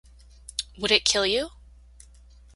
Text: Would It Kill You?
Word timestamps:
Would 0.79 0.89
It 0.89 1.05
Kill 1.05 1.27
You? 1.27 1.51